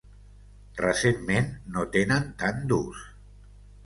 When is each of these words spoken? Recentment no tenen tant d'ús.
Recentment 0.79 1.51
no 1.75 1.83
tenen 1.97 2.25
tant 2.45 2.65
d'ús. 2.73 3.05